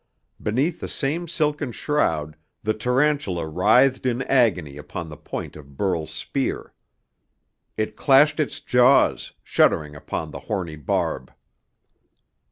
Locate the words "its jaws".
8.39-9.33